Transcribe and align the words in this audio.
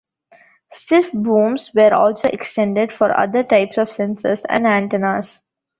Stiff 0.71 1.11
booms 1.11 1.69
were 1.75 1.93
also 1.93 2.27
extended 2.29 2.91
for 2.91 3.15
other 3.15 3.43
types 3.43 3.77
of 3.77 3.89
sensors 3.89 4.43
and 4.49 4.65
antennas. 4.65 5.43